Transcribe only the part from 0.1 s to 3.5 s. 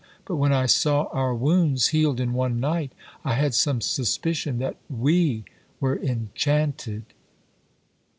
But when I saw our wounds healed in one night, I